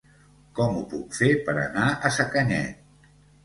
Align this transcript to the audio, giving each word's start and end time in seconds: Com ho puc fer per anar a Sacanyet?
Com 0.59 0.79
ho 0.79 0.81
puc 0.93 1.19
fer 1.21 1.31
per 1.51 1.57
anar 1.67 1.87
a 2.11 2.15
Sacanyet? 2.19 3.17